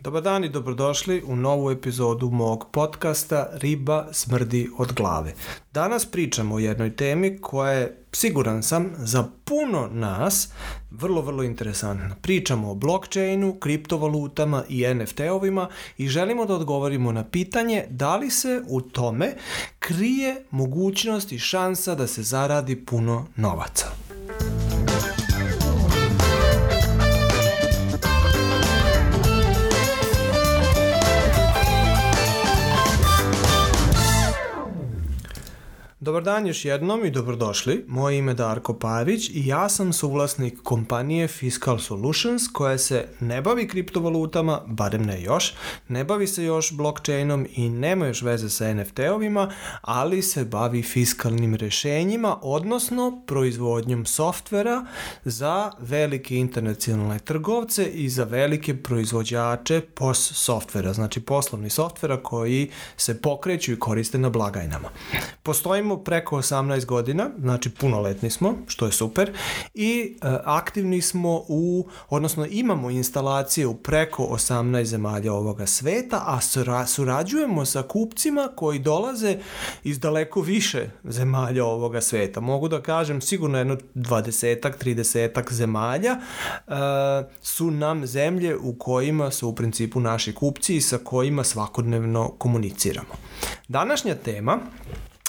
Dobar 0.00 0.22
dan 0.22 0.44
i 0.44 0.48
dobrodošli 0.48 1.22
u 1.26 1.36
novu 1.36 1.70
epizodu 1.70 2.30
mog 2.30 2.66
podcasta 2.72 3.48
Riba 3.52 4.06
smrdi 4.12 4.70
od 4.78 4.92
glave. 4.92 5.34
Danas 5.72 6.06
pričamo 6.06 6.54
o 6.54 6.58
jednoj 6.58 6.96
temi 6.96 7.38
koja 7.40 7.72
je, 7.72 8.04
siguran 8.12 8.62
sam, 8.62 8.92
za 8.98 9.28
puno 9.44 9.88
nas 9.92 10.48
vrlo, 10.90 11.22
vrlo 11.22 11.42
interesantna. 11.42 12.16
Pričamo 12.22 12.70
o 12.70 12.74
blockchainu, 12.74 13.54
kriptovalutama 13.54 14.64
i 14.68 14.84
NFT-ovima 14.84 15.66
i 15.98 16.08
želimo 16.08 16.44
da 16.44 16.54
odgovorimo 16.54 17.12
na 17.12 17.24
pitanje 17.24 17.84
da 17.90 18.16
li 18.16 18.30
se 18.30 18.62
u 18.68 18.80
tome 18.80 19.34
krije 19.78 20.44
mogućnost 20.50 21.32
i 21.32 21.38
šansa 21.38 21.94
da 21.94 22.06
se 22.06 22.22
zaradi 22.22 22.84
puno 22.84 23.26
novaca. 23.36 24.05
Dobar 36.16 36.24
dan 36.24 36.46
još 36.46 36.64
jednom 36.64 37.04
i 37.04 37.10
dobrodošli. 37.10 37.84
Moje 37.88 38.18
ime 38.18 38.32
je 38.32 38.34
Darko 38.34 38.74
Pavić 38.74 39.30
i 39.30 39.46
ja 39.46 39.68
sam 39.68 39.92
suvlasnik 39.92 40.58
kompanije 40.62 41.28
Fiscal 41.28 41.78
Solutions 41.78 42.42
koja 42.52 42.78
se 42.78 43.08
ne 43.20 43.42
bavi 43.42 43.68
kriptovalutama, 43.68 44.60
barem 44.66 45.02
ne 45.02 45.22
još, 45.22 45.54
ne 45.88 46.04
bavi 46.04 46.26
se 46.26 46.44
još 46.44 46.72
blockchainom 46.72 47.46
i 47.56 47.68
nema 47.68 48.06
još 48.06 48.22
veze 48.22 48.50
sa 48.50 48.64
NFT-ovima, 48.64 49.52
ali 49.80 50.22
se 50.22 50.44
bavi 50.44 50.82
fiskalnim 50.82 51.54
rešenjima, 51.54 52.38
odnosno 52.42 53.22
proizvodnjom 53.26 54.06
softvera 54.06 54.86
za 55.24 55.72
velike 55.78 56.36
internacionalne 56.36 57.18
trgovce 57.18 57.86
i 57.86 58.08
za 58.08 58.24
velike 58.24 58.76
proizvođače 58.82 59.80
POS 59.80 60.32
softvera, 60.32 60.92
znači 60.92 61.20
poslovni 61.20 61.70
softvera 61.70 62.22
koji 62.22 62.70
se 62.96 63.20
pokreću 63.20 63.72
i 63.72 63.78
koriste 63.78 64.18
na 64.18 64.30
blagajnama. 64.30 64.88
Postojimo 65.42 66.05
preko 66.06 66.36
18 66.36 66.84
godina, 66.84 67.30
znači 67.38 67.70
punoletni 67.70 68.30
smo, 68.30 68.54
što 68.66 68.86
je 68.86 68.92
super, 68.92 69.32
i 69.74 70.16
e, 70.22 70.28
aktivni 70.44 71.02
smo 71.02 71.44
u, 71.48 71.88
odnosno 72.08 72.46
imamo 72.50 72.90
instalacije 72.90 73.66
u 73.66 73.74
preko 73.74 74.22
18 74.22 74.84
zemalja 74.84 75.32
ovoga 75.32 75.66
sveta, 75.66 76.22
a 76.26 76.40
sura, 76.40 76.86
surađujemo 76.86 77.64
sa 77.64 77.82
kupcima 77.82 78.48
koji 78.54 78.78
dolaze 78.78 79.36
iz 79.84 79.98
daleko 79.98 80.40
više 80.40 80.90
zemalja 81.04 81.64
ovoga 81.64 82.00
sveta. 82.00 82.40
Mogu 82.40 82.68
da 82.68 82.82
kažem 82.82 83.20
sigurno 83.20 83.58
jedno 83.58 83.76
20-ak, 83.94 84.84
30-ak 84.84 85.52
zemalja 85.52 86.10
e, 86.10 86.72
su 87.42 87.70
nam 87.70 88.06
zemlje 88.06 88.56
u 88.56 88.74
kojima 88.78 89.30
su 89.30 89.48
u 89.48 89.54
principu 89.54 90.00
naši 90.00 90.34
kupci 90.34 90.76
i 90.76 90.80
sa 90.80 90.98
kojima 90.98 91.44
svakodnevno 91.44 92.28
komuniciramo. 92.38 93.14
Današnja 93.68 94.14
tema 94.14 94.58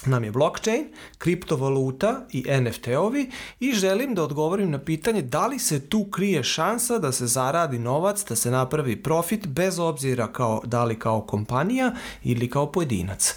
nam 0.06 0.23
je 0.23 0.31
blockchain, 0.31 0.86
kriptovaluta 1.17 2.26
i 2.31 2.44
NFT-ovi 2.44 3.31
i 3.59 3.73
želim 3.73 4.16
da 4.16 4.23
odgovorim 4.23 4.72
na 4.72 4.80
pitanje 4.80 5.22
da 5.22 5.48
li 5.48 5.59
se 5.59 5.89
tu 5.89 6.06
krije 6.12 6.44
šansa 6.44 7.00
da 7.00 7.12
se 7.12 7.28
zaradi 7.28 7.80
novac, 7.80 8.26
da 8.30 8.36
se 8.36 8.52
napravi 8.52 9.04
profit 9.04 9.48
bez 9.48 9.80
obzira 9.80 10.28
kao, 10.34 10.62
da 10.66 10.84
li 10.84 11.00
kao 11.00 11.22
kompanija 11.22 11.95
ili 12.23 12.50
kao 12.50 12.72
pojedinac. 12.72 13.36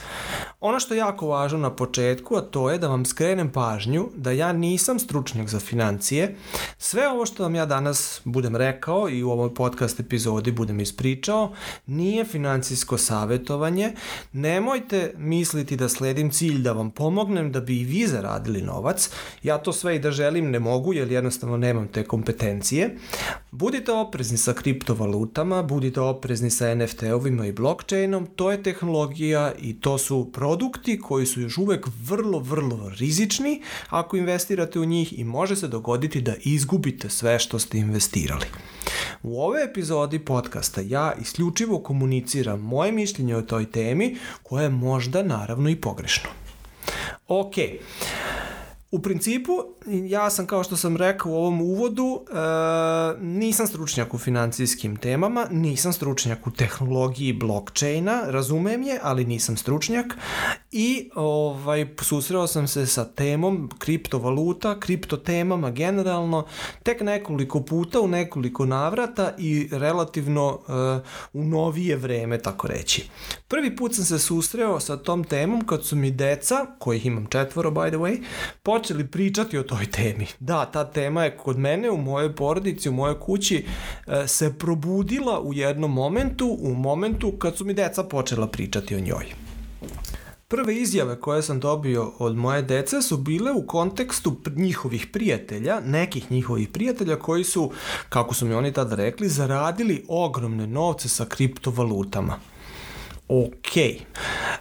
Ono 0.60 0.80
što 0.80 0.94
je 0.94 0.98
jako 0.98 1.26
važno 1.26 1.58
na 1.58 1.70
početku, 1.70 2.36
a 2.36 2.40
to 2.40 2.70
je 2.70 2.78
da 2.78 2.88
vam 2.88 3.04
skrenem 3.04 3.50
pažnju 3.52 4.08
da 4.16 4.30
ja 4.30 4.52
nisam 4.52 4.98
stručnjak 4.98 5.48
za 5.48 5.60
financije. 5.60 6.36
Sve 6.78 7.08
ovo 7.08 7.26
što 7.26 7.42
vam 7.42 7.54
ja 7.54 7.66
danas 7.66 8.20
budem 8.24 8.56
rekao 8.56 9.08
i 9.08 9.22
u 9.22 9.30
ovoj 9.30 9.54
podcast 9.54 10.00
epizodi 10.00 10.52
budem 10.52 10.80
ispričao, 10.80 11.52
nije 11.86 12.24
financijsko 12.24 12.98
savetovanje. 12.98 13.92
Nemojte 14.32 15.14
misliti 15.16 15.76
da 15.76 15.88
sledim 15.88 16.30
cilj 16.30 16.58
da 16.62 16.72
vam 16.72 16.90
pomognem 16.90 17.52
da 17.52 17.60
bi 17.60 17.80
i 17.80 17.84
vi 17.84 18.06
zaradili 18.06 18.62
novac. 18.62 19.10
Ja 19.42 19.58
to 19.58 19.72
sve 19.72 19.96
i 19.96 19.98
da 19.98 20.10
želim 20.10 20.50
ne 20.50 20.58
mogu 20.58 20.92
jer 20.92 21.12
jednostavno 21.12 21.56
nemam 21.56 21.88
te 21.88 22.04
kompetencije. 22.04 22.96
Budite 23.50 23.92
oprezni 23.92 24.38
sa 24.38 24.52
kriptovalutama, 24.52 25.62
budite 25.62 26.00
oprezni 26.00 26.50
sa 26.50 26.64
NFT-ovima 26.74 27.46
i 27.46 27.52
blockchainom, 27.52 28.26
to 28.26 28.50
je 28.50 28.62
tehnologija 28.62 29.52
i 29.58 29.80
to 29.80 29.98
su 29.98 30.32
produkti 30.50 31.00
koji 31.00 31.26
su 31.26 31.40
još 31.40 31.58
uvek 31.58 31.86
vrlo, 32.02 32.38
vrlo 32.38 32.88
rizični 32.98 33.62
ako 33.88 34.16
investirate 34.16 34.80
u 34.80 34.84
njih 34.84 35.18
i 35.18 35.24
može 35.24 35.56
se 35.56 35.68
dogoditi 35.68 36.20
da 36.20 36.34
izgubite 36.44 37.10
sve 37.10 37.38
što 37.38 37.58
ste 37.58 37.78
investirali. 37.78 38.46
U 39.22 39.42
ovoj 39.42 39.64
epizodi 39.64 40.18
podcasta 40.18 40.80
ja 40.80 41.14
isključivo 41.20 41.78
komuniciram 41.78 42.60
moje 42.60 42.92
mišljenje 42.92 43.36
o 43.36 43.42
toj 43.42 43.70
temi 43.70 44.16
koje 44.42 44.62
je 44.64 44.70
možda 44.70 45.22
naravno 45.22 45.70
i 45.70 45.76
pogrešno. 45.76 46.30
Ok. 47.28 47.54
U 48.90 49.02
principu, 49.02 49.52
ja 49.86 50.30
sam 50.30 50.46
kao 50.46 50.64
što 50.64 50.76
sam 50.76 50.96
rekao 50.96 51.32
u 51.32 51.34
ovom 51.34 51.60
uvodu, 51.60 52.20
e, 52.30 52.34
nisam 53.20 53.66
stručnjak 53.66 54.14
u 54.14 54.18
financijskim 54.18 54.96
temama, 54.96 55.46
nisam 55.50 55.92
stručnjak 55.92 56.46
u 56.46 56.50
tehnologiji 56.50 57.32
blockchaina, 57.32 58.22
razumem 58.26 58.82
je, 58.82 58.98
ali 59.02 59.24
nisam 59.24 59.56
stručnjak 59.56 60.06
i 60.72 61.10
ovaj, 61.14 61.86
susreo 62.00 62.46
sam 62.46 62.68
se 62.68 62.86
sa 62.86 63.04
temom 63.04 63.70
kriptovaluta, 63.78 64.80
kriptotemama 64.80 65.70
generalno, 65.70 66.46
tek 66.82 67.00
nekoliko 67.00 67.60
puta 67.60 68.00
u 68.00 68.08
nekoliko 68.08 68.66
navrata 68.66 69.34
i 69.38 69.68
relativno 69.72 70.58
e, 70.68 70.72
u 71.32 71.44
novije 71.44 71.96
vreme, 71.96 72.38
tako 72.38 72.68
reći. 72.68 73.08
Prvi 73.48 73.76
put 73.76 73.94
sam 73.94 74.04
se 74.04 74.18
susreo 74.18 74.80
sa 74.80 74.96
tom 74.96 75.24
temom 75.24 75.66
kad 75.66 75.84
su 75.84 75.96
mi 75.96 76.10
deca, 76.10 76.66
kojih 76.78 77.06
imam 77.06 77.26
četvoro 77.26 77.70
by 77.70 77.88
the 77.88 77.96
way, 77.96 78.22
počeli 78.62 79.06
pričati 79.06 79.58
o 79.58 79.62
toj 79.70 79.86
temi. 79.86 80.26
Da, 80.40 80.66
ta 80.66 80.84
tema 80.84 81.24
je 81.24 81.36
kod 81.36 81.58
mene, 81.58 81.90
u 81.90 81.96
mojoj 81.96 82.34
porodici, 82.36 82.88
u 82.88 82.92
mojoj 82.92 83.20
kući 83.20 83.64
e, 84.06 84.28
se 84.28 84.58
probudila 84.58 85.40
u 85.40 85.54
jednom 85.54 85.92
momentu, 85.92 86.56
u 86.60 86.74
momentu 86.74 87.32
kad 87.32 87.56
su 87.56 87.64
mi 87.64 87.74
deca 87.74 88.04
počela 88.04 88.46
pričati 88.46 88.96
o 88.96 89.00
njoj. 89.00 89.26
Prve 90.48 90.74
izjave 90.74 91.20
koje 91.20 91.42
sam 91.42 91.60
dobio 91.60 92.12
od 92.18 92.36
moje 92.36 92.62
dece 92.62 93.02
su 93.02 93.16
bile 93.16 93.52
u 93.52 93.66
kontekstu 93.66 94.36
njihovih 94.56 95.06
prijatelja, 95.06 95.80
nekih 95.80 96.30
njihovih 96.30 96.68
prijatelja 96.68 97.16
koji 97.16 97.44
su, 97.44 97.70
kako 98.08 98.34
su 98.34 98.46
mi 98.46 98.54
oni 98.54 98.72
tada 98.72 98.96
rekli, 98.96 99.28
zaradili 99.28 100.04
ogromne 100.08 100.66
novce 100.66 101.08
sa 101.08 101.24
kriptovalutama 101.24 102.40
ok. 103.30 103.74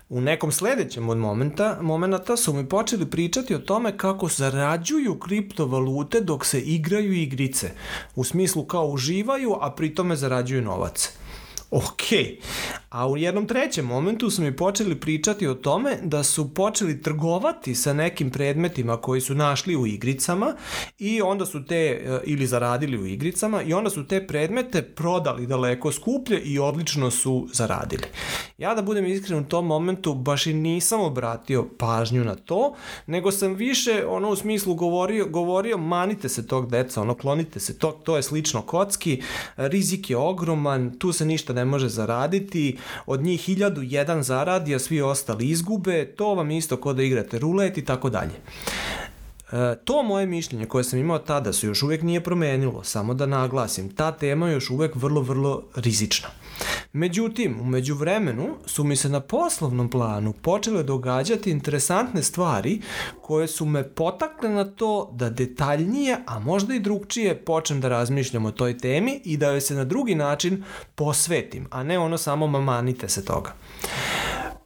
U 0.09 0.21
nekom 0.21 0.51
sledećem 0.51 1.09
od 1.09 1.17
momenta, 1.17 1.77
momenta 1.81 2.37
su 2.37 2.53
mi 2.53 2.69
počeli 2.69 3.05
pričati 3.05 3.55
o 3.55 3.59
tome 3.59 3.97
kako 3.97 4.27
zarađuju 4.27 5.19
kriptovalute 5.19 6.21
dok 6.21 6.45
se 6.45 6.61
igraju 6.61 7.13
igrice. 7.13 7.71
U 8.15 8.23
smislu 8.23 8.65
kao 8.65 8.87
uživaju, 8.87 9.57
a 9.61 9.71
pritome 9.71 10.15
zarađuju 10.15 10.61
novac 10.61 11.11
ok. 11.71 12.01
A 12.89 13.07
u 13.07 13.17
jednom 13.17 13.47
trećem 13.47 13.85
momentu 13.85 14.29
su 14.29 14.41
mi 14.41 14.55
počeli 14.55 14.95
pričati 14.95 15.47
o 15.47 15.53
tome 15.53 15.97
da 16.03 16.23
su 16.23 16.53
počeli 16.53 17.01
trgovati 17.01 17.75
sa 17.75 17.93
nekim 17.93 18.29
predmetima 18.29 18.97
koji 18.97 19.21
su 19.21 19.35
našli 19.35 19.75
u 19.75 19.87
igricama 19.87 20.55
i 20.99 21.21
onda 21.21 21.45
su 21.45 21.65
te, 21.65 21.75
e, 21.75 22.19
ili 22.25 22.47
zaradili 22.47 22.97
u 22.97 23.05
igricama, 23.05 23.61
i 23.61 23.73
onda 23.73 23.89
su 23.89 24.07
te 24.07 24.27
predmete 24.27 24.81
prodali 24.81 25.47
daleko 25.47 25.91
skuplje 25.91 26.41
i 26.41 26.59
odlično 26.59 27.11
su 27.11 27.47
zaradili. 27.53 28.03
Ja 28.57 28.75
da 28.75 28.81
budem 28.81 29.05
iskren 29.05 29.39
u 29.39 29.47
tom 29.47 29.65
momentu 29.65 30.13
baš 30.13 30.47
i 30.47 30.53
nisam 30.53 31.01
obratio 31.01 31.67
pažnju 31.77 32.23
na 32.23 32.35
to, 32.35 32.75
nego 33.07 33.31
sam 33.31 33.53
više 33.53 34.05
ono 34.07 34.29
u 34.29 34.35
smislu 34.35 34.75
govorio, 34.75 35.25
govorio 35.25 35.77
manite 35.77 36.29
se 36.29 36.47
tog 36.47 36.71
deca, 36.71 37.01
ono 37.01 37.15
klonite 37.15 37.59
se, 37.59 37.77
to, 37.77 37.91
to 37.91 38.15
je 38.15 38.23
slično 38.23 38.61
kocki, 38.61 39.21
rizik 39.57 40.09
je 40.09 40.17
ogroman, 40.17 40.99
tu 40.99 41.13
se 41.13 41.25
ništa 41.25 41.53
ne 41.53 41.65
može 41.65 41.89
zaraditi, 41.89 42.78
od 43.05 43.21
njih 43.21 43.41
hiljadu 43.41 43.81
jedan 43.81 44.23
zaradi, 44.23 44.75
a 44.75 44.79
svi 44.79 45.01
ostali 45.01 45.49
izgube, 45.49 46.05
to 46.05 46.35
vam 46.35 46.51
isto 46.51 46.77
kod 46.77 46.95
da 46.95 47.03
igrate 47.03 47.39
rulet 47.39 47.77
i 47.77 47.85
tako 47.85 48.09
dalje. 48.09 48.33
E, 49.51 49.75
to 49.85 50.03
moje 50.03 50.25
mišljenje 50.25 50.65
koje 50.65 50.83
sam 50.83 50.99
imao 50.99 51.19
tada 51.19 51.53
se 51.53 51.67
još 51.67 51.83
uvek 51.83 52.01
nije 52.01 52.23
promenilo, 52.23 52.83
samo 52.83 53.13
da 53.13 53.25
naglasim, 53.25 53.89
ta 53.89 54.11
tema 54.11 54.47
je 54.47 54.53
još 54.53 54.69
uvek 54.69 54.95
vrlo, 54.95 55.21
vrlo 55.21 55.63
rizična. 55.75 56.29
Međutim, 56.93 57.57
umeđu 57.61 57.95
vremenu 57.95 58.55
su 58.65 58.83
mi 58.83 58.95
se 58.95 59.09
na 59.09 59.19
poslovnom 59.19 59.89
planu 59.89 60.33
počele 60.33 60.83
događati 60.83 61.51
interesantne 61.51 62.23
stvari 62.23 62.81
koje 63.21 63.47
su 63.47 63.65
me 63.65 63.89
potakle 63.89 64.49
na 64.49 64.65
to 64.65 65.11
da 65.13 65.29
detaljnije, 65.29 66.17
a 66.25 66.39
možda 66.39 66.75
i 66.75 66.79
drugčije 66.79 67.45
počnem 67.45 67.81
da 67.81 67.89
razmišljam 67.89 68.45
o 68.45 68.51
toj 68.51 68.77
temi 68.77 69.21
i 69.25 69.37
da 69.37 69.49
joj 69.49 69.61
se 69.61 69.75
na 69.75 69.83
drugi 69.83 70.15
način 70.15 70.63
posvetim, 70.95 71.67
a 71.71 71.83
ne 71.83 71.99
ono 71.99 72.17
samo 72.17 72.47
mamanite 72.47 73.09
se 73.09 73.25
toga. 73.25 73.53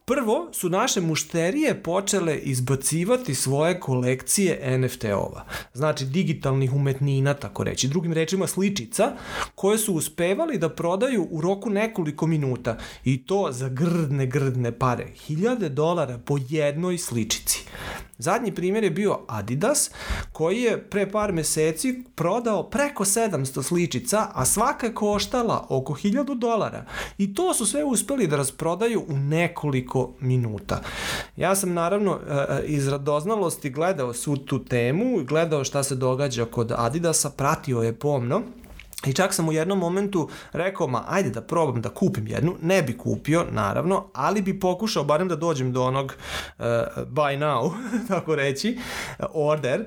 Prvo 0.06 0.50
su 0.52 0.70
naše 0.70 1.02
mušterije 1.02 1.84
počele 1.84 2.38
izbacivati 2.38 3.36
svoje 3.36 3.80
kolekcije 3.80 4.78
NFT-ova, 4.78 5.46
znači 5.74 6.06
digitalnih 6.06 6.74
umetnina, 6.74 7.34
tako 7.34 7.64
reći, 7.64 7.88
drugim 7.88 8.14
rečima 8.14 8.48
sličica, 8.48 9.12
koje 9.56 9.78
su 9.78 9.94
uspevali 9.94 10.58
da 10.58 10.70
prodaju 10.70 11.28
u 11.32 11.42
roku 11.42 11.70
nekoliko 11.70 12.28
minuta 12.28 12.78
i 13.04 13.26
to 13.26 13.48
za 13.52 13.70
grdne, 13.70 14.26
grdne 14.26 14.80
pare, 14.80 15.08
hiljade 15.16 15.70
dolara 15.70 16.18
po 16.18 16.38
jednoj 16.50 16.98
sličici. 16.98 17.66
Zadnji 18.24 18.56
primjer 18.56 18.84
je 18.84 18.90
bio 18.90 19.20
Adidas, 19.28 19.92
koji 20.32 20.62
je 20.62 20.90
pre 20.90 21.12
par 21.12 21.34
meseci 21.34 22.04
prodao 22.16 22.64
preko 22.64 23.06
700 23.06 23.64
sličica, 23.64 24.28
a 24.34 24.46
svaka 24.46 24.86
je 24.88 24.94
koštala 24.94 25.66
oko 25.70 25.94
1000 25.94 26.40
dolara. 26.40 26.86
I 27.18 27.34
to 27.34 27.54
su 27.54 27.66
sve 27.66 27.84
uspeli 27.84 28.28
da 28.28 28.38
rasprodaju 28.38 29.06
u 29.08 29.18
nekoliko 29.18 30.14
minuta. 30.20 30.82
Ja 31.38 31.56
sam 31.56 31.74
naravno 31.74 32.20
e, 32.30 32.34
e, 32.34 32.64
iz 32.66 32.88
radoznalosti 32.88 33.70
gledao 33.70 34.14
svu 34.14 34.38
tu 34.38 34.66
temu, 34.66 35.24
gledao 35.24 35.64
šta 35.64 35.84
se 35.84 35.96
događa 35.96 36.46
kod 36.46 36.72
Adidasa, 36.78 37.30
pratio 37.30 37.82
je 37.82 37.94
pomno 37.94 38.42
I 39.08 39.14
čak 39.14 39.34
sam 39.34 39.50
u 39.50 39.52
jednom 39.52 39.80
momentu 39.80 40.30
rekao, 40.54 40.88
ma 40.88 41.04
ajde 41.08 41.30
da 41.30 41.42
probam 41.42 41.82
da 41.82 41.90
kupim 41.90 42.28
jednu, 42.28 42.56
ne 42.62 42.82
bi 42.82 42.98
kupio, 42.98 43.46
naravno, 43.52 44.10
ali 44.14 44.42
bi 44.42 44.60
pokušao 44.60 45.04
barem 45.04 45.28
da 45.28 45.36
dođem 45.36 45.74
do 45.74 45.84
onog 45.84 46.16
uh, 46.60 46.66
buy 47.08 47.40
now, 47.40 47.72
tako 48.08 48.36
reći, 48.36 48.80
order, 49.34 49.82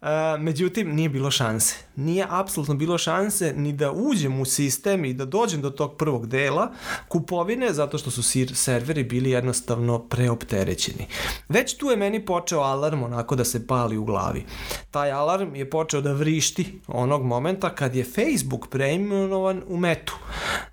uh, 0.00 0.08
međutim 0.38 0.94
nije 0.94 1.08
bilo 1.08 1.30
šanse. 1.30 1.76
Nije 1.96 2.26
apsolutno 2.28 2.74
bilo 2.74 2.98
šanse 2.98 3.54
ni 3.56 3.72
da 3.72 3.92
uđem 3.92 4.40
u 4.40 4.44
sistem 4.44 5.04
i 5.04 5.14
da 5.14 5.24
dođem 5.24 5.62
do 5.62 5.70
tog 5.70 5.96
prvog 5.96 6.26
dela 6.26 6.72
kupovine, 7.08 7.72
zato 7.72 7.98
što 7.98 8.10
su 8.10 8.22
serveri 8.54 9.04
bili 9.04 9.30
jednostavno 9.30 9.98
preopterećeni. 9.98 11.06
Već 11.48 11.76
tu 11.76 11.86
je 11.86 11.96
meni 11.96 12.26
počeo 12.26 12.60
alarm 12.60 13.02
onako 13.02 13.36
da 13.36 13.44
se 13.44 13.66
pali 13.66 13.96
u 13.96 14.04
glavi. 14.04 14.44
Taj 14.90 15.10
alarm 15.10 15.54
je 15.54 15.70
počeo 15.70 16.00
da 16.00 16.12
vrišti 16.12 16.80
onog 16.86 17.24
momenta 17.24 17.74
kad 17.74 17.94
je 17.94 18.04
Facebook 18.04 18.68
preimenovan 18.68 19.62
u 19.68 19.76
metu. 19.76 20.16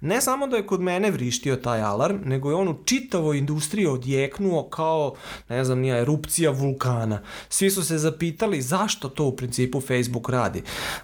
Ne 0.02 0.22
samo 0.22 0.48
da 0.48 0.58
je 0.58 0.68
kod 0.68 0.82
mene 0.82 1.12
vrištio 1.12 1.56
taj 1.56 1.82
alarm, 1.82 2.18
nego 2.26 2.50
je 2.50 2.56
on 2.56 2.68
u 2.68 2.84
čitavoj 2.86 3.38
industriji 3.38 3.88
odjeknuo 3.88 4.70
kao, 4.70 5.14
ne 5.50 5.64
znam, 5.64 5.80
nija 5.80 5.98
erupcija 5.98 6.52
vulkana. 6.52 7.22
Svi 7.50 7.70
su 7.72 7.84
se 7.84 7.98
zapitali 7.98 8.62
zašto 8.62 9.10
to 9.10 9.26
u 9.26 9.36
principu 9.36 9.82
Facebook 9.82 10.30
radi. 10.30 10.64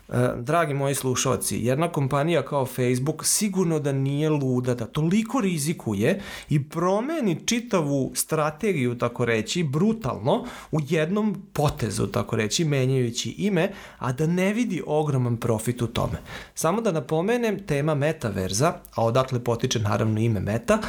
E, 0.09 0.29
dragi 0.37 0.73
moji 0.73 0.95
slušalci, 0.95 1.57
jedna 1.57 1.91
kompanija 1.91 2.45
kao 2.45 2.65
Facebook 2.65 3.25
sigurno 3.25 3.79
da 3.79 3.91
nije 3.91 4.29
luda, 4.29 4.75
da 4.75 4.85
toliko 4.85 5.41
rizikuje 5.41 6.21
i 6.49 6.63
promeni 6.63 7.39
čitavu 7.45 8.11
strategiju, 8.15 8.97
tako 8.97 9.25
reći, 9.25 9.63
brutalno, 9.63 10.45
u 10.71 10.79
jednom 10.89 11.35
potezu, 11.53 12.07
tako 12.07 12.35
reći, 12.35 12.65
menjajući 12.65 13.29
ime, 13.29 13.71
a 13.99 14.11
da 14.11 14.27
ne 14.27 14.53
vidi 14.53 14.81
ogroman 14.85 15.37
profit 15.37 15.81
u 15.81 15.87
tome. 15.87 16.17
Samo 16.55 16.81
da 16.81 16.91
napomenem, 16.91 17.59
tema 17.67 17.95
metaverza, 17.95 18.73
a 18.95 19.05
odatle 19.05 19.43
potiče 19.43 19.79
naravno 19.79 20.19
ime 20.19 20.39
meta, 20.39 20.79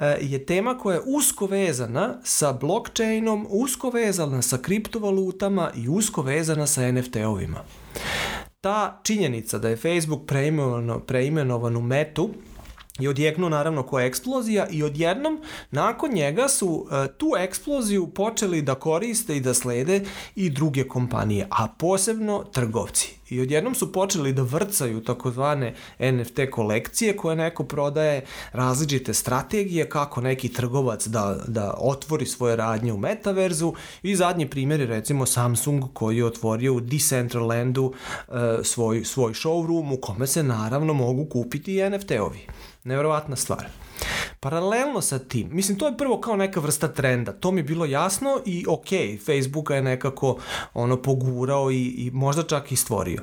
eh, 0.00 0.16
je 0.20 0.46
tema 0.46 0.78
koja 0.78 0.94
je 0.94 1.02
usko 1.06 1.46
vezana 1.46 2.20
sa 2.24 2.52
blockchainom, 2.52 3.46
usko 3.50 3.90
vezana 3.90 4.42
sa 4.42 4.58
kriptovalutama 4.58 5.70
i 5.76 5.88
usko 5.88 6.22
vezana 6.22 6.66
sa 6.66 6.82
NFT-ovima. 6.82 7.58
Ta 8.60 9.00
činjenica 9.02 9.58
da 9.58 9.68
je 9.68 9.76
Facebook 9.76 10.26
preimenovan, 10.26 11.00
preimenovan 11.06 11.76
u 11.76 11.80
metu 11.80 12.30
je 12.98 13.08
odjeknuo 13.10 13.48
naravno 13.48 13.82
koja 13.82 14.06
eksplozija 14.06 14.66
i 14.70 14.82
odjednom 14.82 15.40
nakon 15.70 16.10
njega 16.10 16.48
su 16.48 16.68
uh, 16.68 16.90
tu 17.18 17.30
eksploziju 17.38 18.06
počeli 18.06 18.62
da 18.62 18.74
koriste 18.74 19.36
i 19.36 19.40
da 19.40 19.54
slede 19.54 20.04
i 20.34 20.50
druge 20.50 20.88
kompanije, 20.88 21.46
a 21.50 21.68
posebno 21.78 22.44
trgovci. 22.52 23.17
I 23.30 23.40
odjednom 23.40 23.74
su 23.74 23.92
počeli 23.92 24.32
da 24.32 24.42
vrcaju 24.42 25.04
takozvane 25.04 25.74
NFT 25.98 26.40
kolekcije 26.50 27.16
koje 27.16 27.36
neko 27.36 27.64
prodaje 27.64 28.24
različite 28.52 29.14
strategije 29.14 29.88
kako 29.88 30.20
neki 30.20 30.52
trgovac 30.52 31.06
da, 31.06 31.36
da 31.46 31.74
otvori 31.78 32.26
svoje 32.26 32.56
radnje 32.56 32.92
u 32.92 32.98
metaverzu 32.98 33.74
i 34.02 34.16
zadnji 34.16 34.50
primjer 34.50 34.80
je 34.80 34.86
recimo 34.86 35.26
Samsung 35.26 35.84
koji 35.92 36.16
je 36.16 36.24
otvorio 36.24 36.74
u 36.74 36.80
Decentralandu 36.80 37.84
uh, 37.84 38.34
svoj, 38.62 39.04
svoj 39.04 39.32
showroom 39.32 39.94
u 39.94 40.00
kome 40.00 40.26
se 40.26 40.42
naravno 40.42 40.92
mogu 40.92 41.24
kupiti 41.24 41.74
i 41.74 41.80
NFT-ovi. 41.80 42.38
Neverovatna 42.84 43.36
stvar. 43.36 43.87
Paralelno 44.40 45.00
sa 45.00 45.18
tim, 45.18 45.48
mislim 45.52 45.78
to 45.78 45.86
je 45.86 45.96
prvo 45.96 46.20
kao 46.20 46.36
neka 46.36 46.60
vrsta 46.60 46.88
trenda, 46.88 47.32
to 47.32 47.50
mi 47.50 47.60
je 47.60 47.64
bilo 47.64 47.84
jasno 47.84 48.40
i 48.46 48.64
ok, 48.68 48.88
Facebooka 49.26 49.74
je 49.74 49.82
nekako 49.82 50.38
ono 50.74 51.02
pogurao 51.02 51.70
i, 51.70 51.86
i 51.86 52.10
možda 52.10 52.42
čak 52.42 52.72
i 52.72 52.76
stvorio. 52.76 53.22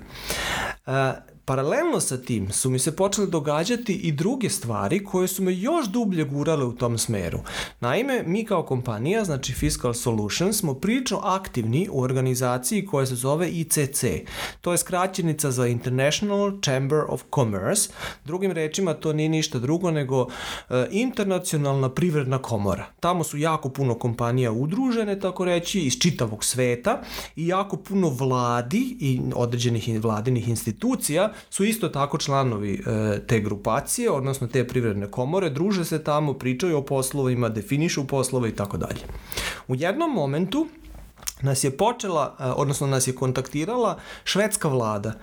Uh, 0.85 1.34
Paralelno 1.45 1.99
sa 1.99 2.17
tim 2.17 2.51
su 2.51 2.69
mi 2.69 2.79
se 2.79 2.95
počele 2.95 3.27
događati 3.27 3.93
i 3.93 4.11
druge 4.11 4.49
stvari 4.49 5.03
koje 5.03 5.27
su 5.27 5.43
me 5.43 5.57
još 5.57 5.87
dublje 5.87 6.23
gurale 6.23 6.65
u 6.65 6.73
tom 6.73 6.97
smeru. 6.97 7.39
Naime, 7.79 8.23
mi 8.25 8.45
kao 8.45 8.63
kompanija, 8.63 9.23
znači 9.23 9.53
Fiscal 9.53 9.93
Solutions, 9.93 10.57
smo 10.57 10.73
prilično 10.73 11.19
aktivni 11.23 11.87
u 11.91 12.01
organizaciji 12.01 12.85
koja 12.85 13.05
se 13.05 13.15
zove 13.15 13.49
ICC. 13.49 14.05
To 14.61 14.71
je 14.71 14.77
skraćenica 14.77 15.51
za 15.51 15.67
International 15.67 16.51
Chamber 16.63 16.99
of 17.09 17.23
Commerce. 17.35 17.89
Drugim 18.23 18.51
rečima, 18.51 18.93
to 18.93 19.13
nije 19.13 19.29
ništa 19.29 19.59
drugo 19.59 19.91
nego 19.91 20.27
e, 20.69 20.87
internacionalna 20.91 21.89
privredna 21.89 22.37
komora. 22.37 22.85
Tamo 22.99 23.23
su 23.23 23.37
jako 23.37 23.69
puno 23.69 23.95
kompanija 23.95 24.51
udružene, 24.51 25.19
tako 25.19 25.45
reći, 25.45 25.79
iz 25.79 25.99
čitavog 25.99 26.43
sveta 26.43 27.01
i 27.35 27.47
jako 27.47 27.77
puno 27.77 28.09
vladi 28.09 28.97
i 28.99 29.21
određenih 29.35 30.01
vladinih 30.01 30.49
institucija 30.49 31.34
su 31.49 31.63
isto 31.63 31.89
tako 31.89 32.17
članovi 32.17 32.73
e, 32.73 33.19
te 33.27 33.39
grupacije, 33.39 34.11
odnosno 34.11 34.47
te 34.47 34.67
privredne 34.67 35.11
komore, 35.11 35.49
druže 35.49 35.85
se 35.85 36.03
tamo, 36.03 36.33
pričaju 36.33 36.77
o 36.77 36.85
poslovima, 36.85 37.49
definišu 37.49 38.07
poslove 38.07 38.49
i 38.49 38.55
tako 38.55 38.77
dalje. 38.77 39.01
U 39.67 39.75
jednom 39.75 40.11
momentu 40.11 40.67
nas 41.45 41.63
je 41.63 41.77
počela, 41.77 42.35
e, 42.39 42.43
odnosno 42.43 42.87
nas 42.87 43.07
je 43.07 43.15
kontaktirala 43.15 43.97
švedska 44.23 44.67
vlada 44.67 45.13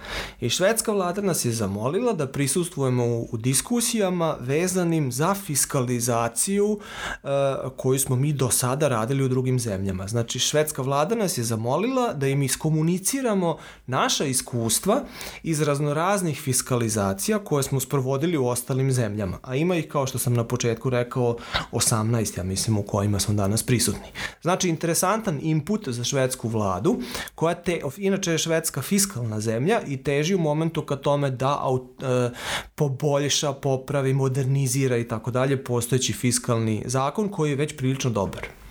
i 0.40 0.50
švedska 0.50 0.92
vlada 0.92 1.22
nas 1.22 1.44
je 1.44 1.52
zamolila 1.52 2.12
da 2.12 2.26
prisustvujemo 2.26 3.04
u, 3.04 3.28
u 3.32 3.36
diskusijama 3.36 4.36
vezanim 4.40 5.12
za 5.12 5.34
fiskalizaciju 5.34 6.66
uh, 6.72 7.30
koju 7.76 7.98
smo 7.98 8.16
mi 8.16 8.32
do 8.32 8.50
sada 8.50 8.88
radili 8.88 9.24
u 9.24 9.28
drugim 9.28 9.58
zemljama. 9.58 10.08
Znači, 10.08 10.38
švedska 10.38 10.82
vlada 10.82 11.14
nas 11.14 11.38
je 11.38 11.44
zamolila 11.44 12.12
da 12.12 12.26
im 12.26 12.42
iskomuniciramo 12.42 13.58
naša 13.86 14.24
iskustva 14.24 15.02
iz 15.42 15.62
raznoraznih 15.62 16.40
fiskalizacija 16.40 17.38
koje 17.38 17.62
smo 17.62 17.80
sprovodili 17.80 18.36
u 18.36 18.46
ostalim 18.46 18.92
zemljama, 18.92 19.38
a 19.42 19.56
ima 19.56 19.76
ih, 19.76 19.88
kao 19.88 20.06
što 20.06 20.18
sam 20.18 20.34
na 20.34 20.44
početku 20.44 20.90
rekao, 20.90 21.36
18, 21.72 22.38
ja 22.38 22.44
mislim, 22.44 22.78
u 22.78 22.82
kojima 22.82 23.20
smo 23.20 23.34
danas 23.34 23.62
prisutni. 23.62 24.08
Znači, 24.42 24.68
interesantan 24.68 25.38
input 25.42 25.88
za 25.88 26.04
švedsku 26.12 26.48
vladu, 26.48 26.98
koja 27.34 27.54
te, 27.54 27.80
inače 27.96 28.32
je 28.32 28.38
švedska 28.38 28.82
fiskalna 28.82 29.40
zemlja 29.40 29.80
i 29.86 29.96
teži 29.96 30.34
u 30.34 30.38
momentu 30.38 30.84
ka 30.86 30.96
tome 30.96 31.30
da 31.30 31.58
aut, 31.60 32.02
e, 32.02 32.30
poboljša, 32.74 33.52
popravi, 33.52 34.12
modernizira 34.12 34.96
i 34.96 35.08
tako 35.08 35.30
dalje 35.30 35.64
postojeći 35.64 36.12
fiskalni 36.12 36.82
zakon 36.86 37.28
koji 37.28 37.50
je 37.50 37.56
već 37.56 37.76
prilično 37.76 38.10
dobar. 38.10 38.61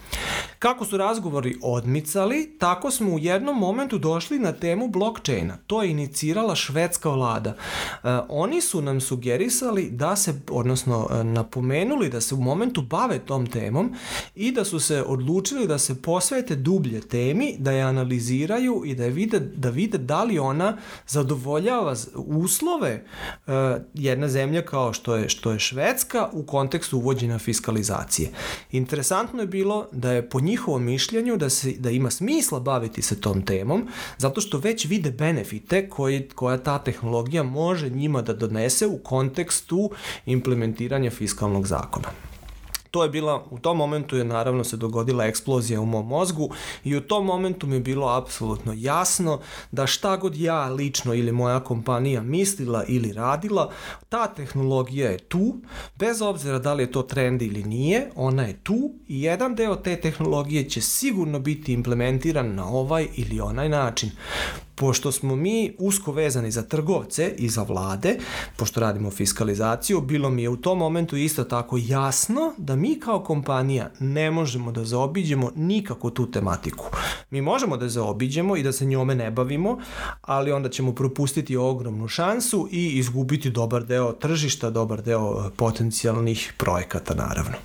Kako 0.61 0.85
su 0.85 0.97
razgovori 0.97 1.57
odmicali, 1.61 2.55
tako 2.59 2.91
smo 2.91 3.13
u 3.13 3.19
jednom 3.19 3.57
momentu 3.57 3.97
došli 3.97 4.39
na 4.39 4.51
temu 4.51 4.87
blockchaina. 4.87 5.57
To 5.67 5.83
je 5.83 5.91
inicirala 5.91 6.55
švedska 6.55 7.09
vlada. 7.09 7.49
E, 7.49 7.55
oni 8.29 8.61
su 8.61 8.81
nam 8.81 9.01
sugerisali 9.01 9.89
da 9.91 10.15
se, 10.15 10.41
odnosno 10.49 11.07
e, 11.11 11.23
napomenuli 11.23 12.09
da 12.09 12.21
se 12.21 12.35
u 12.35 12.37
momentu 12.37 12.81
bave 12.81 13.19
tom 13.19 13.47
temom 13.47 13.95
i 14.35 14.51
da 14.51 14.65
su 14.65 14.79
se 14.79 15.03
odlučili 15.03 15.67
da 15.67 15.77
se 15.77 16.01
posvete 16.01 16.55
dublje 16.55 17.01
temi, 17.01 17.55
da 17.59 17.71
je 17.71 17.83
analiziraju 17.83 18.83
i 18.85 18.95
da, 18.95 19.03
je 19.03 19.09
vide, 19.09 19.39
da 19.39 19.69
vide 19.69 19.97
da 19.97 20.23
li 20.23 20.39
ona 20.39 20.77
zadovoljava 21.07 21.95
uslove 22.15 22.89
e, 23.47 23.51
jedne 23.93 24.29
zemlje 24.29 24.65
kao 24.65 24.93
što 24.93 25.15
je, 25.15 25.29
što 25.29 25.51
je 25.51 25.59
Švedska 25.59 26.29
u 26.31 26.43
kontekstu 26.43 26.97
uvođenja 26.97 27.39
fiskalizacije. 27.39 28.29
Interesantno 28.71 29.41
je 29.41 29.47
bilo 29.47 29.87
da 29.91 30.11
je 30.11 30.29
po 30.29 30.39
njih 30.39 30.50
njihovom 30.51 30.83
mišljenju 30.83 31.37
da, 31.37 31.49
se, 31.49 31.71
da 31.79 31.89
ima 31.89 32.11
smisla 32.11 32.59
baviti 32.59 33.01
se 33.01 33.21
tom 33.21 33.45
temom, 33.45 33.87
zato 34.17 34.41
što 34.41 34.57
već 34.57 34.85
vide 34.85 35.11
benefite 35.11 35.89
koji, 35.89 36.27
koja 36.35 36.57
ta 36.57 36.79
tehnologija 36.79 37.43
može 37.43 37.89
njima 37.89 38.21
da 38.21 38.33
donese 38.33 38.87
u 38.87 38.97
kontekstu 38.97 39.91
implementiranja 40.25 41.11
fiskalnog 41.11 41.67
zakona. 41.67 42.30
To 42.91 43.03
je 43.03 43.09
bila, 43.09 43.45
u 43.49 43.59
tom 43.59 43.77
momentu 43.77 44.17
je 44.17 44.23
naravno 44.23 44.63
se 44.63 44.77
dogodila 44.77 45.25
eksplozija 45.25 45.81
u 45.81 45.85
mom 45.85 46.07
mozgu 46.07 46.49
i 46.83 46.95
u 46.95 47.01
tom 47.01 47.25
momentu 47.25 47.67
mi 47.67 47.75
je 47.75 47.79
bilo 47.79 48.07
apsolutno 48.07 48.73
jasno 48.75 49.39
da 49.71 49.87
šta 49.87 50.17
god 50.17 50.35
ja 50.35 50.67
lično 50.67 51.13
ili 51.13 51.31
moja 51.31 51.59
kompanija 51.59 52.21
mislila 52.21 52.83
ili 52.87 53.13
radila, 53.13 53.71
ta 54.09 54.27
tehnologija 54.27 55.09
je 55.09 55.17
tu, 55.17 55.55
bez 55.95 56.21
obzira 56.21 56.59
da 56.59 56.73
li 56.73 56.83
je 56.83 56.91
to 56.91 57.01
trend 57.01 57.41
ili 57.41 57.63
nije, 57.63 58.11
ona 58.15 58.43
je 58.43 58.59
tu 58.63 58.93
i 59.07 59.21
jedan 59.21 59.55
deo 59.55 59.75
te 59.75 59.95
tehnologije 60.01 60.69
će 60.69 60.81
sigurno 60.81 61.39
biti 61.39 61.73
implementiran 61.73 62.55
na 62.55 62.67
ovaj 62.67 63.07
ili 63.15 63.39
onaj 63.39 63.69
način 63.69 64.11
pošto 64.81 65.11
smo 65.11 65.35
mi 65.35 65.75
usko 65.77 66.11
vezani 66.11 66.51
za 66.51 66.61
trgovce 66.61 67.33
i 67.37 67.49
za 67.49 67.63
vlade, 67.63 68.17
pošto 68.57 68.79
radimo 68.79 69.11
fiskalizaciju, 69.11 70.01
bilo 70.01 70.29
mi 70.29 70.43
je 70.43 70.49
u 70.49 70.57
tom 70.57 70.77
momentu 70.77 71.17
isto 71.17 71.43
tako 71.43 71.77
jasno 71.79 72.53
da 72.57 72.75
mi 72.75 72.99
kao 72.99 73.23
kompanija 73.23 73.91
ne 73.99 74.31
možemo 74.31 74.71
da 74.71 74.85
zaobiđemo 74.85 75.51
nikako 75.55 76.09
tu 76.09 76.31
tematiku. 76.31 76.85
Mi 77.29 77.41
možemo 77.41 77.77
da 77.77 77.89
zaobiđemo 77.89 78.57
i 78.57 78.63
da 78.63 78.71
se 78.71 78.85
njome 78.85 79.15
ne 79.15 79.31
bavimo, 79.31 79.77
ali 80.21 80.51
onda 80.51 80.69
ćemo 80.69 80.95
propustiti 80.95 81.57
ogromnu 81.57 82.07
šansu 82.07 82.67
i 82.71 82.87
izgubiti 82.87 83.49
dobar 83.49 83.85
deo 83.85 84.11
tržišta, 84.11 84.69
dobar 84.69 85.01
deo 85.01 85.45
e, 85.47 85.49
potencijalnih 85.57 86.53
projekata 86.57 87.13
naravno. 87.13 87.57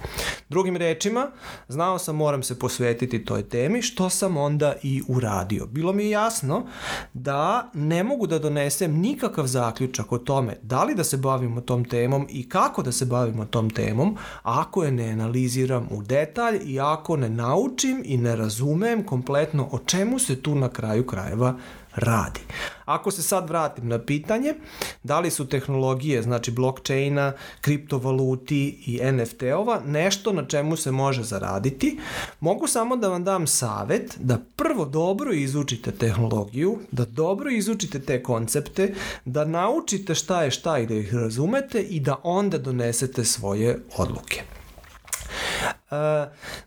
Drugim 0.49 0.77
rečima, 0.77 1.31
znao 1.69 1.99
sam 1.99 2.17
moram 2.17 2.43
se 2.43 2.59
posvetiti 2.59 3.25
toj 3.25 3.43
temi, 3.43 3.83
što 3.83 4.11
sam 4.11 4.37
onda 4.37 4.75
i 4.83 5.03
uradio. 5.09 5.67
Bilo 5.67 5.93
mi 5.93 6.05
je 6.05 6.11
jasno 6.11 6.67
da 7.15 7.71
ne 7.75 8.03
mogu 8.03 8.27
da 8.27 8.39
donesem 8.39 8.93
nikakav 8.93 9.47
zaključak 9.47 10.13
o 10.13 10.19
tome 10.19 10.57
da 10.63 10.85
li 10.85 10.95
da 10.95 11.05
se 11.05 11.17
bavimo 11.17 11.61
tom 11.61 11.85
temom 11.85 12.27
i 12.31 12.49
kako 12.49 12.83
da 12.83 12.93
se 12.93 13.05
bavimo 13.05 13.45
tom 13.45 13.71
temom 13.71 14.17
ako 14.43 14.85
je 14.85 14.93
ne 14.93 15.09
analiziram 15.11 15.89
u 15.91 16.03
detalj 16.03 16.61
i 16.65 16.81
ako 16.81 17.17
ne 17.17 17.29
naučim 17.29 18.03
i 18.05 18.17
ne 18.17 18.37
razumem 18.37 19.05
kompletno 19.05 19.69
o 19.73 19.79
čemu 19.79 20.19
se 20.19 20.43
tu 20.43 20.55
na 20.55 20.69
kraju 20.69 21.07
krajeva 21.07 21.57
radi. 21.97 22.41
Ako 22.85 23.11
se 23.11 23.23
sad 23.23 23.49
vratim 23.49 23.89
na 23.89 23.99
pitanje, 23.99 24.55
da 25.03 25.21
li 25.21 25.31
su 25.31 25.49
tehnologije, 25.49 26.23
znači 26.23 26.51
blockchaina, 26.51 27.33
kriptovaluti 27.61 28.83
i 28.87 29.01
NFT-ova 29.03 29.81
nešto 29.87 30.33
na 30.33 30.45
čemu 30.45 30.77
se 30.77 30.91
može 30.91 31.23
zaraditi, 31.23 31.99
mogu 32.41 32.67
samo 32.67 32.97
da 32.97 33.09
vam 33.09 33.25
dam 33.25 33.47
savet 33.47 34.17
da 34.21 34.39
prvo 34.57 34.85
dobro 34.85 35.33
izučite 35.33 35.93
tehnologiju, 35.93 36.79
da 36.91 37.05
dobro 37.05 37.51
izučite 37.51 38.01
te 38.01 38.23
koncepte, 38.23 38.95
da 39.25 39.45
naučite 39.45 40.15
šta 40.15 40.43
je 40.43 40.51
šta 40.51 40.79
i 40.79 40.87
da 40.87 40.95
ih 40.95 41.15
razumete 41.15 41.83
i 41.83 42.01
da 42.01 42.17
onda 42.23 42.59
donesete 42.59 43.25
svoje 43.25 43.79
odluke. 43.97 44.43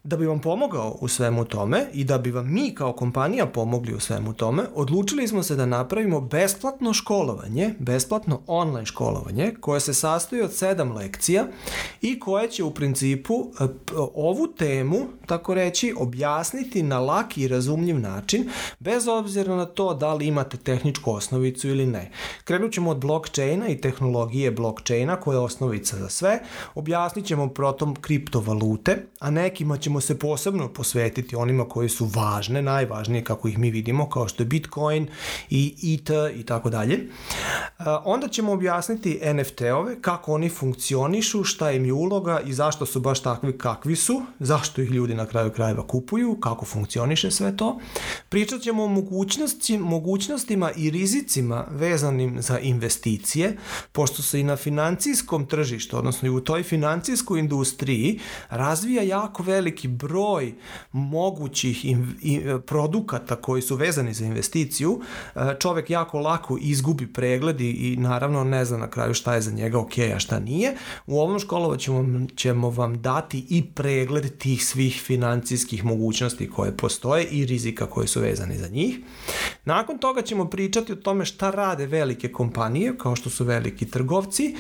Da 0.04 0.18
bi 0.18 0.26
vam 0.26 0.40
pomogao 0.40 0.98
u 1.02 1.08
svemu 1.08 1.46
tome 1.46 1.86
i 1.94 2.04
da 2.04 2.18
bi 2.18 2.32
vam 2.32 2.54
mi 2.54 2.76
kao 2.76 2.94
kompanija 2.94 3.46
pomogli 3.46 3.94
u 3.94 4.00
svemu 4.00 4.34
tome, 4.34 4.64
odlučili 4.76 5.28
smo 5.28 5.44
se 5.44 5.56
da 5.56 5.66
napravimo 5.66 6.22
besplatno 6.22 6.94
školovanje, 6.94 7.76
besplatno 7.80 8.42
online 8.48 8.86
školovanje, 8.86 9.54
koje 9.60 9.80
se 9.80 9.94
sastoji 9.94 10.42
od 10.42 10.54
sedam 10.54 10.92
lekcija 10.92 11.48
i 12.02 12.20
koje 12.20 12.50
će 12.52 12.64
u 12.64 12.72
principu 12.72 13.34
e, 13.60 13.64
ovu 14.16 14.48
temu, 14.48 14.98
tako 15.26 15.54
reći, 15.54 15.94
objasniti 15.98 16.84
na 16.84 17.00
laki 17.00 17.42
i 17.42 17.48
razumljiv 17.48 18.00
način, 18.00 18.50
bez 18.80 19.08
obzira 19.08 19.56
na 19.56 19.66
to 19.66 19.94
da 19.94 20.14
li 20.14 20.28
imate 20.28 20.58
tehničku 20.58 21.12
osnovicu 21.12 21.68
ili 21.68 21.86
ne. 21.86 22.12
Krenut 22.44 22.74
ćemo 22.74 22.92
od 22.92 22.98
blockchaina 22.98 23.68
i 23.68 23.82
tehnologije 23.82 24.52
blockchaina, 24.52 25.16
koja 25.16 25.36
je 25.36 25.40
osnovica 25.40 25.98
za 25.98 26.10
sve, 26.10 26.40
objasnit 26.76 27.26
ćemo 27.26 27.50
protom 27.50 27.96
kriptovalute, 27.96 29.09
a 29.20 29.30
nekima 29.32 29.78
ćemo 29.78 30.02
se 30.02 30.20
posebno 30.20 30.68
posvetiti 30.68 31.36
onima 31.36 31.70
koji 31.70 31.90
su 31.90 32.06
važne, 32.06 32.62
najvažnije 32.62 33.24
kako 33.24 33.48
ih 33.48 33.58
mi 33.58 33.72
vidimo, 33.72 34.10
kao 34.10 34.28
što 34.28 34.44
je 34.44 34.48
Bitcoin 34.48 35.08
i 35.50 35.76
ETH 35.94 36.40
i 36.40 36.44
tako 36.44 36.70
dalje. 36.70 37.10
Onda 38.04 38.28
ćemo 38.28 38.52
objasniti 38.52 39.20
NFT-ove, 39.24 40.02
kako 40.02 40.34
oni 40.34 40.50
funkcionišu, 40.50 41.44
šta 41.44 41.72
im 41.72 41.86
je 41.86 41.94
uloga 41.94 42.40
i 42.46 42.54
zašto 42.54 42.86
su 42.86 43.00
baš 43.00 43.22
takvi 43.22 43.58
kakvi 43.58 43.96
su, 43.96 44.22
zašto 44.40 44.82
ih 44.82 44.92
ljudi 44.92 45.14
na 45.14 45.26
kraju 45.26 45.52
krajeva 45.52 45.88
kupuju, 45.88 46.38
kako 46.40 46.66
funkcioniše 46.66 47.32
sve 47.32 47.58
to. 47.58 47.80
Pričat 48.30 48.62
ćemo 48.62 48.84
o 48.84 48.88
mogućnosti, 48.88 49.78
mogućnostima 49.78 50.72
i 50.72 50.90
rizicima 50.90 51.66
vezanim 51.72 52.42
za 52.42 52.60
investicije, 52.60 53.58
pošto 53.92 54.22
se 54.22 54.40
i 54.40 54.44
na 54.44 54.56
financijskom 54.56 55.46
tržištu, 55.46 55.98
odnosno 55.98 56.28
i 56.28 56.32
u 56.32 56.42
toj 56.42 56.64
financijskoj 56.64 57.40
industriji, 57.40 58.20
razvija 58.50 59.09
jako 59.10 59.44
veliki 59.44 59.88
broj 59.88 60.54
mogućih 60.92 61.86
in, 61.86 62.16
in, 62.22 62.62
produkata 62.66 63.36
koji 63.36 63.62
su 63.62 63.76
vezani 63.76 64.14
za 64.14 64.26
investiciju, 64.26 65.02
e, 65.36 65.40
čovek 65.60 65.90
jako 65.90 66.20
lako 66.20 66.58
izgubi 66.62 67.14
pregled 67.14 67.62
i, 67.62 67.70
i 67.70 67.98
naravno 67.98 68.44
ne 68.44 68.66
zna 68.66 68.78
na 68.78 68.90
kraju 68.90 69.14
šta 69.14 69.36
je 69.36 69.42
za 69.42 69.52
njega 69.52 69.80
ok, 69.80 69.98
a 70.16 70.20
šta 70.20 70.40
nije. 70.40 70.76
U 71.08 71.20
ovom 71.20 71.40
školova 71.40 71.78
ćemo, 71.78 72.28
ćemo 72.36 72.70
vam 72.70 73.02
dati 73.02 73.46
i 73.50 73.66
pregled 73.66 74.38
tih 74.38 74.66
svih 74.66 75.02
financijskih 75.06 75.86
mogućnosti 75.86 76.50
koje 76.50 76.78
postoje 76.78 77.24
i 77.24 77.46
rizika 77.46 77.86
koji 77.86 78.08
su 78.08 78.22
vezani 78.22 78.58
za 78.58 78.68
njih. 78.68 79.00
Nakon 79.66 79.98
toga 79.98 80.22
ćemo 80.22 80.50
pričati 80.50 80.94
o 80.94 80.96
tome 80.96 81.26
šta 81.26 81.52
rade 81.52 81.86
velike 81.86 82.32
kompanije, 82.32 82.98
kao 82.98 83.16
što 83.16 83.30
su 83.30 83.46
veliki 83.46 83.92
trgovci 83.92 84.56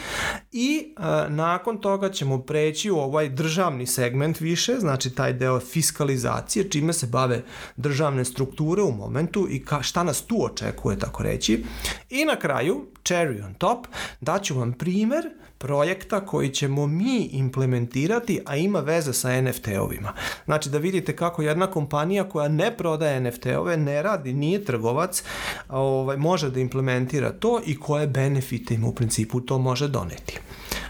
i 0.51 0.93
e, 0.97 1.29
nakon 1.29 1.77
toga 1.77 2.09
ćemo 2.09 2.41
preći 2.41 2.91
u 2.91 2.97
ovaj 2.97 3.29
državni 3.29 3.87
segment 3.87 4.39
više, 4.39 4.75
znači 4.79 5.15
taj 5.15 5.33
deo 5.33 5.59
fiskalizacije, 5.59 6.69
čime 6.69 6.93
se 6.93 7.07
bave 7.07 7.43
državne 7.77 8.25
strukture 8.25 8.81
u 8.81 8.91
momentu 8.91 9.47
i 9.49 9.65
ka, 9.65 9.81
šta 9.81 10.03
nas 10.03 10.21
tu 10.21 10.45
očekuje, 10.45 10.99
tako 10.99 11.23
reći. 11.23 11.63
I 12.09 12.25
na 12.25 12.35
kraju, 12.35 12.85
cherry 13.09 13.45
on 13.45 13.53
top, 13.53 13.87
daću 14.21 14.59
vam 14.59 14.73
primer 14.73 15.29
projekta 15.59 16.25
koji 16.25 16.49
ćemo 16.49 16.87
mi 16.87 17.29
implementirati, 17.31 18.41
a 18.45 18.55
ima 18.55 18.79
veze 18.79 19.13
sa 19.13 19.29
NFT-ovima. 19.29 20.13
Znači 20.45 20.69
da 20.69 20.77
vidite 20.77 21.15
kako 21.15 21.41
jedna 21.41 21.67
kompanija 21.67 22.29
koja 22.29 22.47
ne 22.47 22.77
prodaje 22.77 23.21
NFT-ove, 23.21 23.77
ne 23.77 24.01
radi, 24.01 24.33
nije 24.33 24.65
trgovac, 24.65 25.23
ovaj, 25.69 26.17
može 26.17 26.49
da 26.49 26.59
implementira 26.59 27.31
to 27.31 27.61
i 27.65 27.79
koje 27.79 28.07
benefite 28.07 28.73
im 28.73 28.83
u 28.83 28.95
principu 28.95 29.41
to 29.41 29.57
može 29.57 29.87
doneti. 29.87 30.39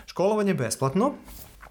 Školovanje 0.05 0.49
je 0.49 0.55
besplatno, 0.55 1.13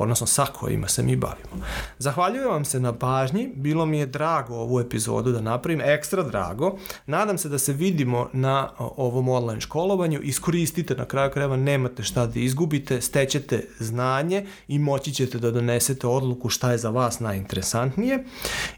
odnosno 0.03 0.27
sa 0.27 0.47
kojima 0.47 0.89
se 0.89 1.03
mi 1.03 1.17
bavimo. 1.17 1.67
Zahvaljujem 1.99 2.49
vam 2.49 2.65
se 2.65 2.81
na 2.81 2.93
pažnji, 2.93 3.53
bilo 3.55 3.87
mi 3.87 3.99
je 3.99 4.07
drago 4.07 4.55
ovu 4.55 4.81
epizodu 4.81 5.33
da 5.33 5.41
napravim, 5.41 5.81
ekstra 5.81 6.23
drago. 6.23 6.79
Nadam 7.07 7.39
se 7.39 7.49
da 7.49 7.59
se 7.59 7.73
vidimo 7.73 8.29
na 8.33 8.71
ovom 8.79 9.29
online 9.29 9.61
školovanju, 9.61 10.21
iskoristite 10.23 10.95
na 10.95 11.05
kraju 11.05 11.31
krajeva, 11.31 11.57
nemate 11.57 12.03
šta 12.03 12.27
da 12.27 12.41
izgubite, 12.41 13.01
stećete 13.01 13.69
znanje 13.79 14.47
i 14.69 14.79
moći 14.79 15.13
ćete 15.13 15.39
da 15.39 15.51
donesete 15.51 16.07
odluku 16.07 16.49
šta 16.49 16.73
je 16.73 16.79
za 16.79 16.91
vas 16.91 17.21
najinteresantnije 17.21 18.25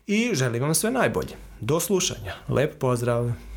i 0.06 0.30
želim 0.34 0.62
vam 0.62 0.74
sve 0.74 0.90
najbolje. 0.90 1.36
Do 1.60 1.80
slušanja. 1.80 2.34
Lep 2.48 2.78
pozdrav! 2.78 3.53